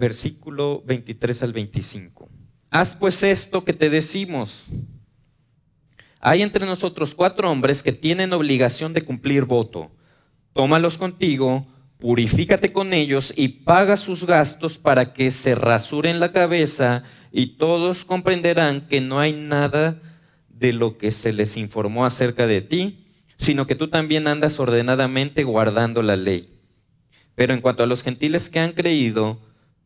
[0.00, 2.29] versículo 23 al 25.
[2.70, 4.68] Haz pues esto que te decimos.
[6.20, 9.90] Hay entre nosotros cuatro hombres que tienen obligación de cumplir voto.
[10.52, 11.66] Tómalos contigo,
[11.98, 17.02] purifícate con ellos y paga sus gastos para que se rasuren la cabeza
[17.32, 20.00] y todos comprenderán que no hay nada
[20.48, 23.06] de lo que se les informó acerca de ti,
[23.38, 26.48] sino que tú también andas ordenadamente guardando la ley.
[27.34, 29.40] Pero en cuanto a los gentiles que han creído,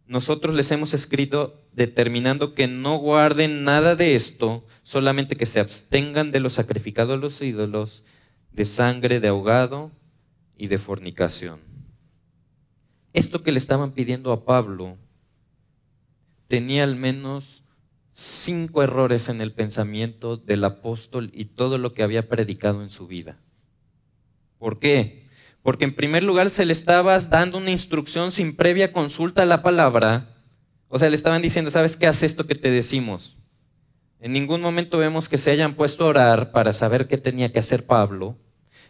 [0.06, 6.30] nosotros les hemos escrito determinando que no guarden nada de esto, solamente que se abstengan
[6.30, 8.04] de lo sacrificado a los ídolos,
[8.52, 9.90] de sangre, de ahogado
[10.56, 11.60] y de fornicación.
[13.12, 14.96] Esto que le estaban pidiendo a Pablo
[16.48, 17.64] tenía al menos
[18.12, 23.06] cinco errores en el pensamiento del apóstol y todo lo que había predicado en su
[23.06, 23.38] vida.
[24.58, 25.23] ¿Por qué?
[25.64, 29.62] Porque en primer lugar se le estaba dando una instrucción sin previa consulta a la
[29.62, 30.36] palabra.
[30.88, 32.06] O sea, le estaban diciendo, ¿sabes qué?
[32.06, 33.38] Haz esto que te decimos.
[34.20, 37.60] En ningún momento vemos que se hayan puesto a orar para saber qué tenía que
[37.60, 38.36] hacer Pablo.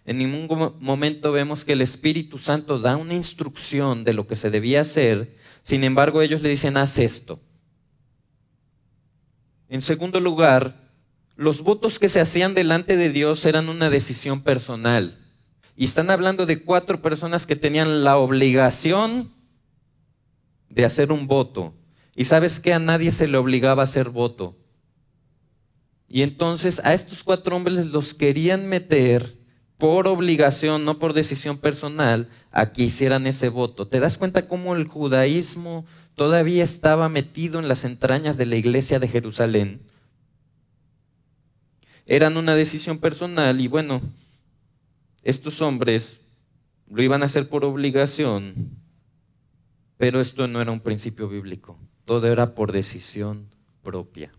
[0.05, 4.51] En ningún momento vemos que el Espíritu Santo da una instrucción de lo que se
[4.51, 5.37] debía hacer.
[5.63, 7.39] Sin embargo, ellos le dicen, haz esto.
[9.69, 10.91] En segundo lugar,
[11.37, 15.24] los votos que se hacían delante de Dios eran una decisión personal.
[15.77, 19.33] Y están hablando de cuatro personas que tenían la obligación
[20.69, 21.75] de hacer un voto.
[22.15, 24.57] Y sabes que a nadie se le obligaba a hacer voto.
[26.09, 29.37] Y entonces a estos cuatro hombres los querían meter
[29.79, 33.89] por obligación, no por decisión personal, a que hicieran ese voto.
[33.89, 35.85] ¿Te das cuenta cómo el judaísmo
[36.15, 39.83] todavía estaba metido en las entrañas de la iglesia de Jerusalén?
[42.07, 44.01] Eran una decisión personal y bueno,
[45.25, 46.21] estos hombres
[46.89, 48.71] lo iban a hacer por obligación,
[49.97, 51.79] pero esto no era un principio bíblico.
[52.05, 53.49] todo era por decisión
[53.83, 54.31] propia.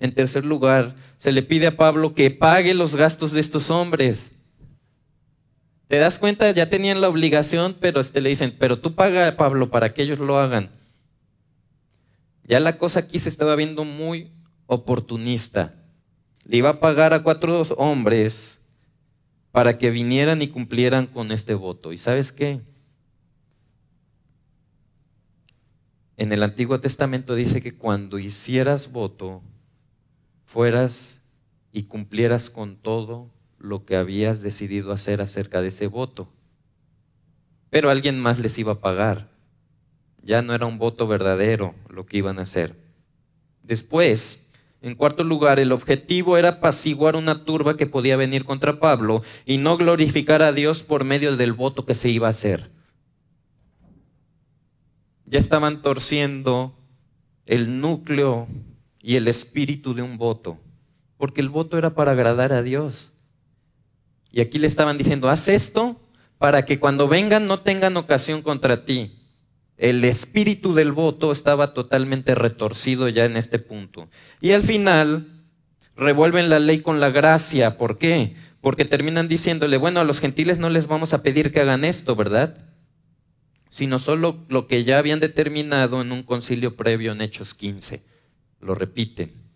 [0.00, 4.32] En tercer lugar, se le pide a Pablo que pague los gastos de estos hombres.
[5.86, 6.50] ¿Te das cuenta?
[6.50, 10.18] Ya tenían la obligación, pero este le dicen, pero tú paga, Pablo, para que ellos
[10.18, 10.70] lo hagan.
[12.42, 14.32] Ya la cosa aquí se estaba viendo muy
[14.66, 15.74] oportunista.
[16.44, 18.58] Le iba a pagar a cuatro hombres
[19.56, 21.94] para que vinieran y cumplieran con este voto.
[21.94, 22.60] ¿Y sabes qué?
[26.18, 29.40] En el Antiguo Testamento dice que cuando hicieras voto,
[30.44, 31.22] fueras
[31.72, 36.28] y cumplieras con todo lo que habías decidido hacer acerca de ese voto.
[37.70, 39.30] Pero alguien más les iba a pagar.
[40.22, 42.76] Ya no era un voto verdadero lo que iban a hacer.
[43.62, 44.45] Después,
[44.82, 49.58] en cuarto lugar, el objetivo era apaciguar una turba que podía venir contra Pablo y
[49.58, 52.70] no glorificar a Dios por medio del voto que se iba a hacer.
[55.24, 56.76] Ya estaban torciendo
[57.46, 58.46] el núcleo
[59.00, 60.58] y el espíritu de un voto,
[61.16, 63.12] porque el voto era para agradar a Dios.
[64.30, 66.00] Y aquí le estaban diciendo, haz esto
[66.38, 69.16] para que cuando vengan no tengan ocasión contra ti.
[69.76, 74.08] El espíritu del voto estaba totalmente retorcido ya en este punto.
[74.40, 75.44] Y al final
[75.96, 77.76] revuelven la ley con la gracia.
[77.76, 78.34] ¿Por qué?
[78.60, 82.16] Porque terminan diciéndole, bueno, a los gentiles no les vamos a pedir que hagan esto,
[82.16, 82.56] ¿verdad?
[83.68, 88.02] Sino solo lo que ya habían determinado en un concilio previo en Hechos 15.
[88.60, 89.46] Lo repiten.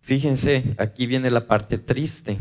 [0.00, 2.38] Fíjense, aquí viene la parte triste.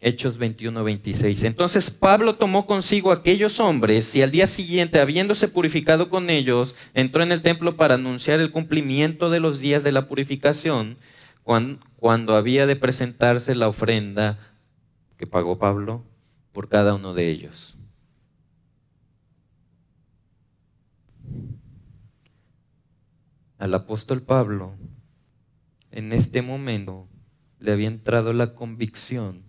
[0.00, 1.42] Hechos 21, 26.
[1.44, 7.22] Entonces Pablo tomó consigo aquellos hombres y al día siguiente, habiéndose purificado con ellos, entró
[7.22, 10.96] en el templo para anunciar el cumplimiento de los días de la purificación,
[11.42, 14.38] cuando, cuando había de presentarse la ofrenda
[15.16, 16.04] que pagó Pablo
[16.52, 17.76] por cada uno de ellos.
[23.58, 24.74] Al apóstol Pablo
[25.90, 27.08] en este momento
[27.58, 29.47] le había entrado la convicción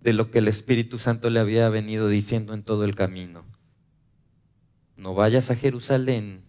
[0.00, 3.44] de lo que el Espíritu Santo le había venido diciendo en todo el camino.
[4.96, 6.42] No vayas a Jerusalén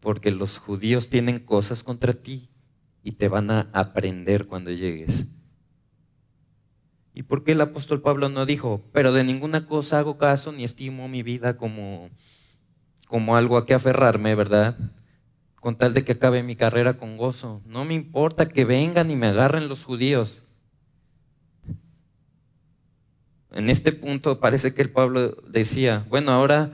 [0.00, 2.48] porque los judíos tienen cosas contra ti
[3.02, 5.28] y te van a aprender cuando llegues.
[7.12, 10.64] ¿Y por qué el apóstol Pablo no dijo, pero de ninguna cosa hago caso ni
[10.64, 12.08] estimo mi vida como,
[13.08, 14.76] como algo a que aferrarme, ¿verdad?
[15.60, 17.60] con tal de que acabe mi carrera con gozo.
[17.66, 20.42] No me importa que vengan y me agarren los judíos.
[23.52, 26.72] En este punto parece que el Pablo decía, bueno, ahora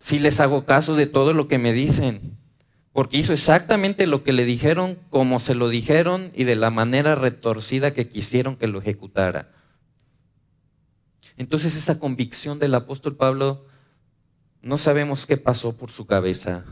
[0.00, 2.36] sí les hago caso de todo lo que me dicen,
[2.92, 7.14] porque hizo exactamente lo que le dijeron, como se lo dijeron y de la manera
[7.14, 9.52] retorcida que quisieron que lo ejecutara.
[11.36, 13.66] Entonces esa convicción del apóstol Pablo,
[14.60, 16.64] no sabemos qué pasó por su cabeza,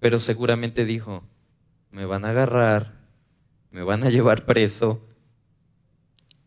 [0.00, 1.22] pero seguramente dijo,
[1.90, 3.04] me van a agarrar,
[3.70, 5.06] me van a llevar preso.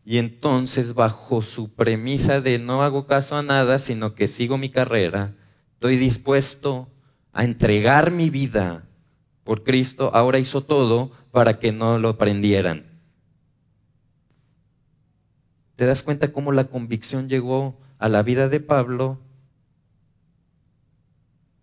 [0.08, 4.70] Y entonces bajo su premisa de no hago caso a nada, sino que sigo mi
[4.70, 5.34] carrera,
[5.74, 6.88] estoy dispuesto
[7.34, 8.88] a entregar mi vida
[9.44, 12.86] por Cristo, ahora hizo todo para que no lo aprendieran.
[15.76, 19.18] ¿Te das cuenta cómo la convicción llegó a la vida de Pablo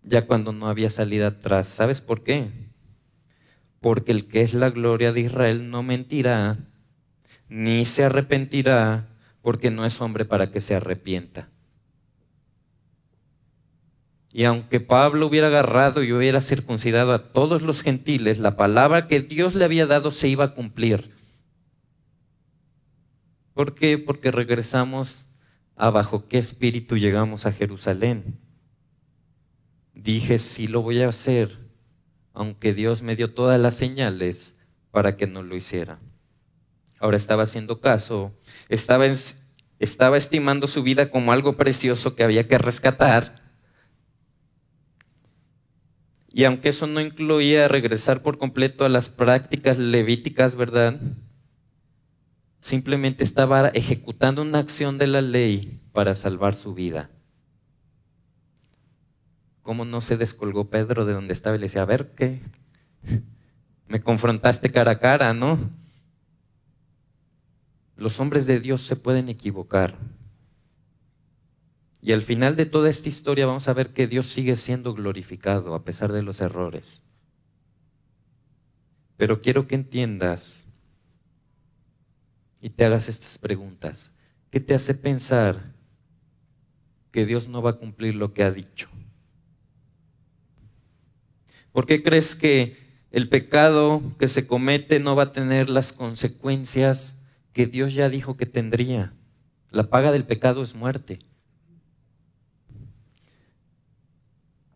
[0.04, 1.66] ya cuando no había salida atrás.
[1.66, 2.52] ¿Sabes por qué?
[3.80, 6.58] Porque el que es la gloria de Israel no mentirá,
[7.48, 9.08] ni se arrepentirá,
[9.42, 11.48] porque no es hombre para que se arrepienta.
[14.32, 19.20] Y aunque Pablo hubiera agarrado y hubiera circuncidado a todos los gentiles, la palabra que
[19.20, 21.12] Dios le había dado se iba a cumplir.
[23.54, 23.96] ¿Por qué?
[23.96, 25.34] Porque regresamos
[25.76, 28.38] a bajo qué espíritu llegamos a Jerusalén
[29.96, 31.58] dije, sí lo voy a hacer,
[32.32, 34.58] aunque Dios me dio todas las señales
[34.90, 35.98] para que no lo hiciera.
[36.98, 38.34] Ahora estaba haciendo caso,
[38.68, 39.06] estaba,
[40.16, 43.42] estimando su vida como algo precioso que había que rescatar.
[46.32, 51.00] Y aunque eso no incluía regresar por completo a las prácticas levíticas, ¿verdad?
[52.60, 57.10] Simplemente estaba ejecutando una acción de la ley para salvar su vida.
[59.62, 62.40] ¿Cómo no se descolgó Pedro de donde estaba y le decía, a ver, ¿qué?
[63.88, 65.58] Me confrontaste cara a cara, ¿no?
[67.96, 69.96] Los hombres de Dios se pueden equivocar.
[72.02, 75.74] Y al final de toda esta historia vamos a ver que Dios sigue siendo glorificado
[75.74, 77.04] a pesar de los errores.
[79.16, 80.66] Pero quiero que entiendas
[82.60, 84.14] y te hagas estas preguntas.
[84.50, 85.74] ¿Qué te hace pensar
[87.10, 88.88] que Dios no va a cumplir lo que ha dicho?
[91.72, 92.76] ¿Por qué crees que
[93.10, 97.15] el pecado que se comete no va a tener las consecuencias
[97.56, 99.14] que Dios ya dijo que tendría?
[99.70, 101.20] La paga del pecado es muerte.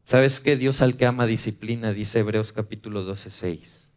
[0.05, 1.93] ¿Sabes que Dios al que ama disciplina?
[1.93, 3.91] Dice Hebreos capítulo 12, 6.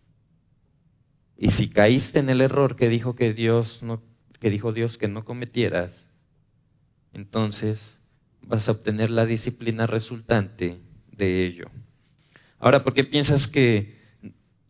[1.37, 4.03] Y si caíste en el error que dijo que Dios no,
[4.41, 6.09] que dijo Dios que no cometieras,
[7.13, 8.01] entonces
[8.41, 11.67] vas a obtener la disciplina resultante de ello.
[12.59, 14.02] Ahora, ¿por qué piensas que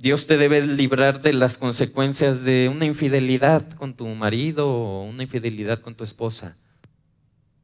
[0.03, 5.23] Dios te debe librar de las consecuencias de una infidelidad con tu marido o una
[5.23, 6.57] infidelidad con tu esposa?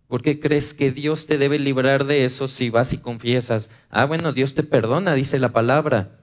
[0.07, 3.69] ¿Por qué crees que Dios te debe librar de eso si vas y confiesas?
[3.89, 6.21] Ah, bueno, Dios te perdona, dice la palabra,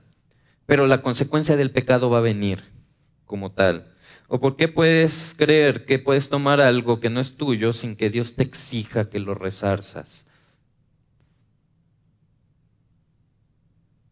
[0.65, 2.65] pero la consecuencia del pecado va a venir
[3.27, 3.93] como tal.
[4.27, 8.09] ¿O por qué puedes creer que puedes tomar algo que no es tuyo sin que
[8.09, 10.27] Dios te exija que lo resarzas?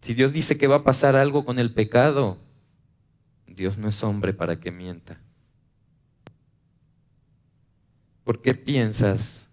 [0.05, 2.36] Si Dios dice que va a pasar algo con el pecado,
[3.46, 5.20] Dios no es hombre para que mienta.
[8.22, 9.48] ¿Por qué piensas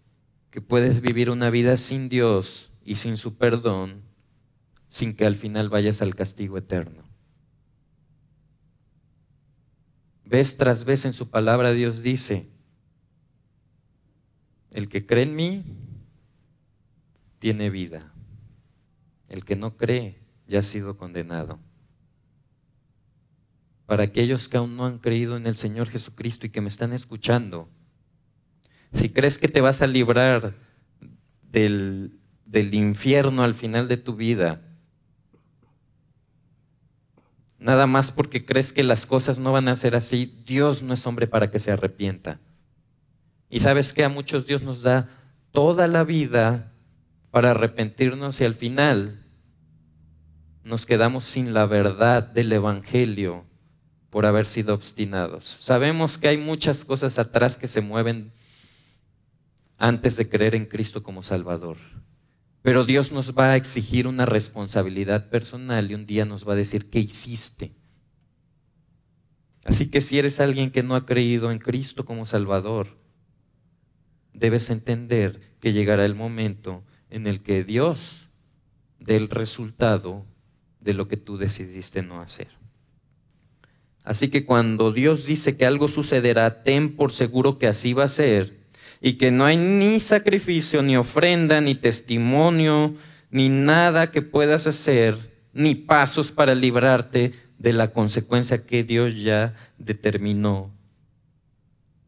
[0.49, 4.03] que puedes vivir una vida sin Dios y sin su perdón
[4.91, 7.03] sin que al final vayas al castigo eterno.
[10.25, 12.49] Vez tras vez en su palabra Dios dice,
[14.71, 15.63] el que cree en mí
[17.39, 18.11] tiene vida.
[19.29, 20.20] El que no cree
[20.51, 21.59] ya ha sido condenado.
[23.85, 26.91] Para aquellos que aún no han creído en el Señor Jesucristo y que me están
[26.91, 27.69] escuchando,
[28.93, 30.53] si crees que te vas a librar
[31.49, 32.19] del,
[32.73, 34.61] infierno al final de tu vida,
[37.57, 41.07] nada más porque crees que las cosas no van a ser así, Dios no es
[41.07, 42.41] hombre para que se arrepienta.
[43.49, 45.07] Y sabes que a muchos Dios nos da
[45.51, 46.73] toda la vida
[47.29, 49.20] para arrepentirnos y al final
[50.63, 53.45] nos quedamos sin la verdad del Evangelio
[54.09, 55.45] por haber sido obstinados.
[55.59, 58.31] Sabemos que hay muchas cosas atrás que se mueven
[59.77, 61.77] antes de creer en Cristo como Salvador.
[62.61, 66.57] Pero Dios nos va a exigir una responsabilidad personal y un día nos va a
[66.57, 67.73] decir, ¿qué hiciste?
[69.63, 72.97] Así que si eres alguien que no ha creído en Cristo como Salvador,
[74.33, 78.27] debes entender que llegará el momento en el que Dios
[78.99, 80.25] dé el resultado
[80.81, 82.49] de lo que tú decidiste no hacer.
[84.03, 88.09] Así que cuando Dios dice que algo sucederá, ten por seguro que así va a
[88.09, 88.61] ser
[88.99, 92.95] y que no hay ni sacrificio, ni ofrenda, ni testimonio,
[93.29, 95.17] ni nada que puedas hacer,
[95.53, 100.71] ni pasos para librarte de la consecuencia que Dios ya determinó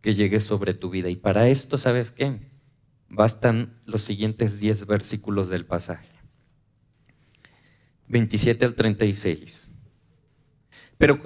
[0.01, 1.09] que llegue sobre tu vida.
[1.09, 2.39] Y para esto, ¿sabes qué?
[3.07, 6.12] Bastan los siguientes 10 versículos del pasaje.
[8.07, 9.73] 27 al 36.
[10.97, 11.19] Pero,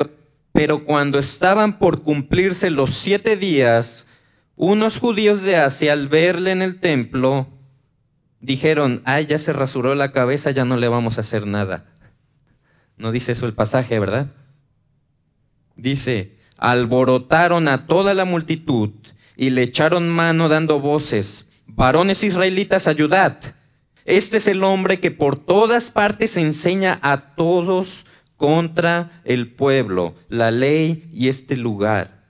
[0.52, 4.08] pero cuando estaban por cumplirse los siete días,
[4.56, 7.48] unos judíos de Asia, al verle en el templo,
[8.40, 11.86] dijeron, ay, ya se rasuró la cabeza, ya no le vamos a hacer nada.
[12.98, 14.28] No dice eso el pasaje, ¿verdad?
[15.76, 18.90] Dice, alborotaron a toda la multitud
[19.36, 23.38] y le echaron mano dando voces, varones israelitas, ayudad.
[24.08, 28.06] Este es el hombre que por todas partes enseña a todos
[28.38, 32.24] contra el pueblo, la ley y este lugar.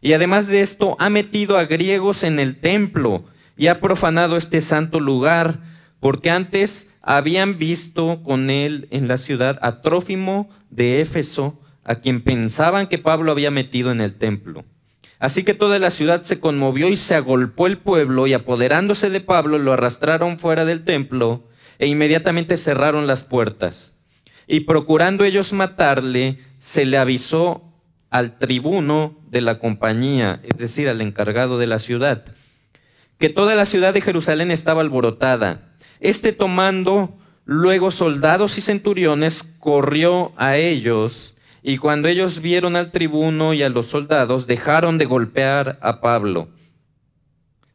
[0.00, 3.22] Y además de esto, ha metido a griegos en el templo
[3.56, 5.60] y ha profanado este santo lugar,
[6.00, 12.24] porque antes habían visto con él en la ciudad a Trófimo de Éfeso, a quien
[12.24, 14.64] pensaban que Pablo había metido en el templo.
[15.20, 19.20] Así que toda la ciudad se conmovió y se agolpó el pueblo, y apoderándose de
[19.20, 21.46] Pablo, lo arrastraron fuera del templo,
[21.78, 24.02] e inmediatamente cerraron las puertas.
[24.46, 27.62] Y procurando ellos matarle, se le avisó
[28.08, 32.24] al tribuno de la compañía, es decir, al encargado de la ciudad,
[33.18, 35.74] que toda la ciudad de Jerusalén estaba alborotada.
[36.00, 43.52] Este tomando luego soldados y centuriones, corrió a ellos, y cuando ellos vieron al tribuno
[43.54, 46.48] y a los soldados, dejaron de golpear a Pablo.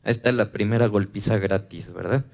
[0.04, 2.26] Esta es la primera golpiza gratis, ¿verdad?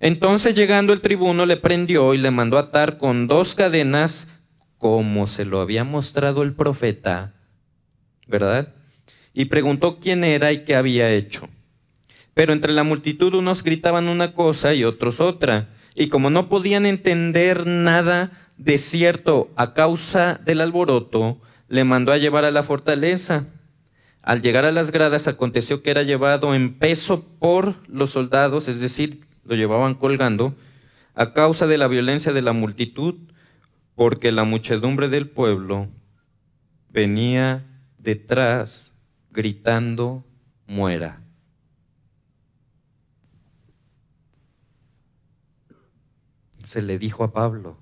[0.00, 4.28] Entonces llegando el tribuno le prendió y le mandó atar con dos cadenas,
[4.78, 7.34] como se lo había mostrado el profeta,
[8.26, 8.74] ¿verdad?
[9.32, 11.48] Y preguntó quién era y qué había hecho.
[12.34, 15.70] Pero entre la multitud unos gritaban una cosa y otros otra.
[15.94, 22.18] Y como no podían entender nada de cierto a causa del alboroto, le mandó a
[22.18, 23.46] llevar a la fortaleza.
[24.22, 28.80] Al llegar a las gradas aconteció que era llevado en peso por los soldados, es
[28.80, 30.54] decir, lo llevaban colgando,
[31.14, 33.14] a causa de la violencia de la multitud,
[33.94, 35.88] porque la muchedumbre del pueblo
[36.90, 37.64] venía
[37.98, 38.92] detrás
[39.30, 40.24] gritando,
[40.66, 41.20] muera.
[46.64, 47.78] Se le dijo a Pablo,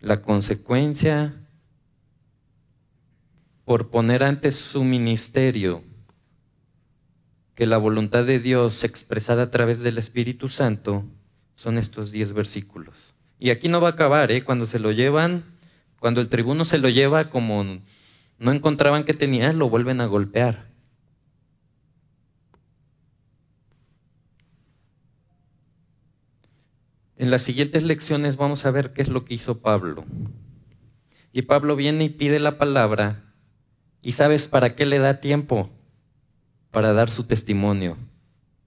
[0.00, 1.34] la consecuencia
[3.64, 5.82] por poner antes su ministerio
[7.54, 11.04] que la voluntad de Dios expresada a través del Espíritu Santo
[11.56, 13.14] son estos diez versículos.
[13.40, 14.44] Y aquí no va a acabar, ¿eh?
[14.44, 15.44] Cuando se lo llevan,
[15.98, 17.80] cuando el tribuno se lo lleva como
[18.38, 20.67] no encontraban que tenía, lo vuelven a golpear.
[27.18, 30.04] En las siguientes lecciones vamos a ver qué es lo que hizo Pablo.
[31.32, 33.24] Y Pablo viene y pide la palabra.
[34.02, 35.68] ¿Y sabes para qué le da tiempo?
[36.70, 37.96] Para dar su testimonio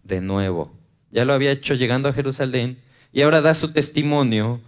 [0.04, 0.78] de nuevo.
[1.12, 2.78] Ya lo había hecho llegando a Jerusalén
[3.14, 4.60] y ahora da su testimonio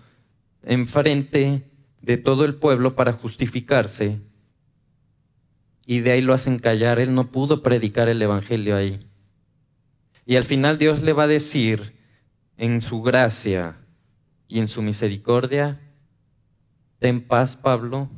[0.64, 1.64] en frente
[2.02, 4.18] de todo el pueblo para justificarse.
[5.86, 7.00] Y de ahí lo hacen callar.
[7.00, 9.02] Él no pudo predicar el Evangelio ahí.
[10.26, 11.94] Y al final Dios le va a decir,
[12.58, 13.78] en su gracia
[14.48, 15.82] y en su misericordia,
[17.00, 18.10] ten paz, Pablo,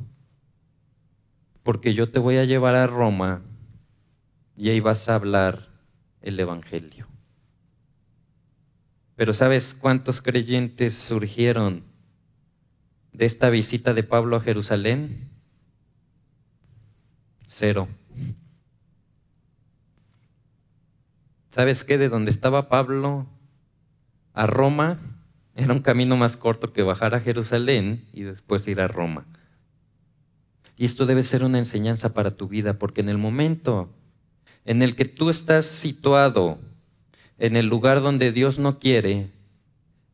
[1.63, 3.41] porque yo te voy a llevar a Roma
[4.55, 5.69] y ahí vas a hablar
[6.21, 7.07] el Evangelio.
[9.15, 11.83] Pero ¿sabes cuántos creyentes surgieron
[13.13, 15.29] de esta visita de Pablo a Jerusalén?
[17.47, 17.88] Cero.
[21.51, 21.97] ¿Sabes qué?
[21.97, 23.27] De donde estaba Pablo
[24.36, 24.99] a Roma
[25.55, 29.25] era un camino más corto que bajar a Jerusalén y después ir a Roma.
[30.77, 33.89] Y esto debe ser una enseñanza para tu vida, porque en el momento
[34.65, 36.59] en el que tú estás situado
[37.38, 39.31] en el lugar donde Dios no quiere,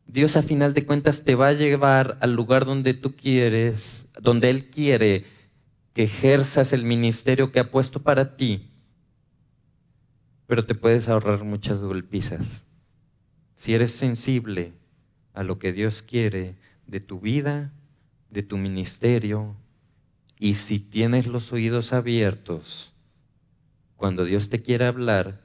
[0.06, 4.52] Dios a final de cuentas te va a llevar al lugar donde tú quieres, donde
[4.52, 5.26] Él quiere
[5.94, 8.70] que ejerzas el ministerio que ha puesto para ti,
[10.46, 12.62] pero te puedes ahorrar muchas golpizas
[13.62, 14.74] si eres sensible
[15.36, 16.56] a lo que Dios quiere
[16.88, 17.72] de tu vida,
[18.32, 19.56] de tu ministerio,
[20.40, 22.92] y si tienes los oídos abiertos,
[23.98, 25.42] cuando Dios te quiera hablar,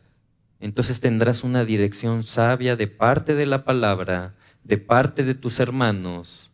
[0.60, 6.50] entonces tendrás una dirección sabia de parte de la palabra, de parte de tus hermanos,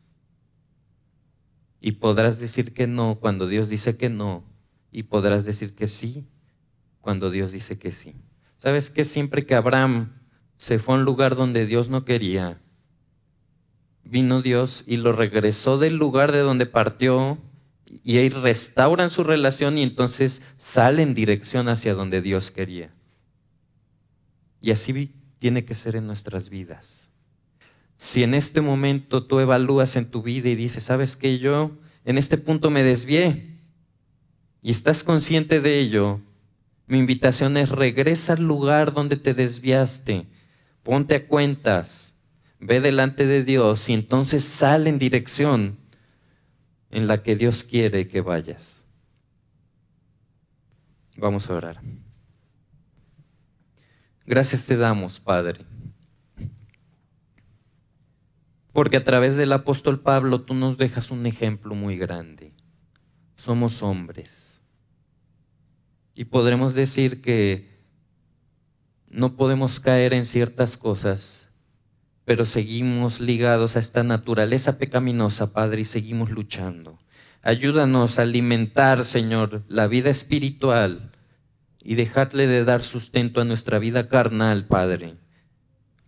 [1.81, 4.43] y podrás decir que no cuando Dios dice que no,
[4.91, 6.27] y podrás decir que sí
[7.01, 8.17] cuando Dios dice que sí.
[8.59, 10.22] ¿Sabes que siempre que Abraham
[10.63, 12.61] se fue a un lugar donde Dios no quería.
[14.05, 17.37] Vino Dios y lo regresó del lugar de donde partió
[18.05, 22.95] y ahí restauran su relación y entonces sale en dirección hacia donde Dios quería.
[24.61, 27.11] Y así tiene que ser en nuestras vidas.
[27.97, 31.41] Si en este momento tú evalúas en tu vida y dices, ¿sabes qué?
[31.41, 31.73] Yo
[32.05, 33.59] en este punto me desvié
[34.63, 36.21] y estás consciente de ello,
[36.87, 40.29] mi invitación es regresa al lugar donde te desviaste
[40.83, 42.15] ponte a cuentas,
[42.61, 45.79] ve delante de Dios y entonces sale en dirección
[46.91, 48.63] en la que Dios quiere que vayas.
[51.17, 51.81] Vamos a orar.
[54.25, 55.65] Gracias te damos, Padre,
[58.73, 62.53] porque a través del apóstol Pablo tú nos dejas un ejemplo muy grande.
[63.37, 64.61] Somos hombres.
[66.15, 67.72] Y podremos decir que
[69.13, 71.51] no podemos caer en ciertas cosas,
[72.25, 76.99] pero seguimos ligados a esta naturaleza pecaminosa, Padre, y seguimos luchando.
[77.43, 81.11] Ayúdanos a alimentar, Señor, la vida espiritual
[81.79, 85.17] y dejarle de dar sustento a nuestra vida carnal, Padre,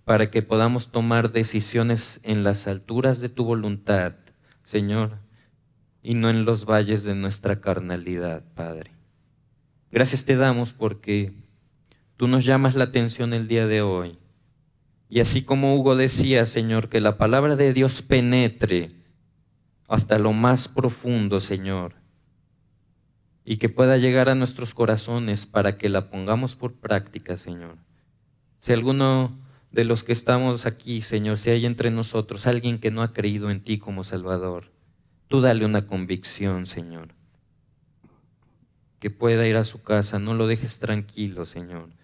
[0.05, 4.14] para que podamos tomar decisiones en las alturas de tu voluntad,
[4.64, 5.18] Señor,
[6.02, 8.92] y no en los valles de nuestra carnalidad, Padre.
[9.90, 11.43] Gracias te damos porque
[12.16, 14.18] Tú nos llamas la atención el día de hoy.
[15.08, 18.92] Y así como Hugo decía, Señor, que la palabra de Dios penetre
[19.88, 21.94] hasta lo más profundo, Señor,
[23.44, 27.76] y que pueda llegar a nuestros corazones para que la pongamos por práctica, Señor.
[28.60, 29.36] Si alguno
[29.72, 33.50] de los que estamos aquí, Señor, si hay entre nosotros alguien que no ha creído
[33.50, 34.70] en ti como Salvador,
[35.28, 37.08] tú dale una convicción, Señor.
[39.00, 42.03] Que pueda ir a su casa, no lo dejes tranquilo, Señor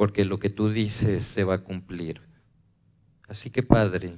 [0.00, 2.22] porque lo que tú dices se va a cumplir.
[3.28, 4.16] Así que Padre,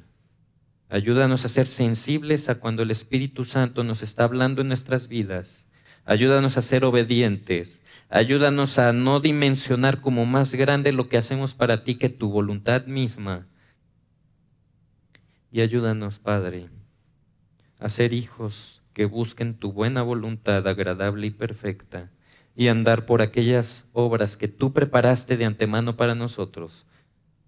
[0.89, 5.67] ayúdanos a ser sensibles a cuando el Espíritu Santo nos está hablando en nuestras vidas,
[6.05, 7.83] Ayúdanos a ser obedientes.
[8.09, 12.87] Ayúdanos a no dimensionar como más grande lo que hacemos para ti que tu voluntad
[12.87, 13.49] misma.
[15.51, 16.69] Y ayúdanos, Padre,
[17.81, 22.13] a ser hijos que busquen tu buena voluntad agradable y perfecta
[22.55, 26.87] y andar por aquellas obras que tú preparaste de antemano para nosotros,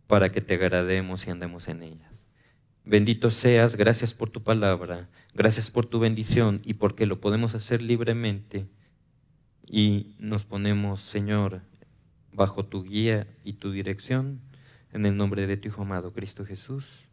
[0.07, 2.15] para que te agrademos y andemos en ellas.
[2.85, 7.81] Bendito seas, gracias por tu palabra, gracias por tu bendición y porque lo podemos hacer
[7.81, 8.67] libremente.
[9.67, 11.63] Y nos ponemos, Señor,
[12.33, 14.41] bajo tu guía y tu dirección,
[14.93, 17.05] en el nombre de tu Hijo amado, Cristo Jesús.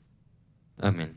[0.78, 1.16] Amén.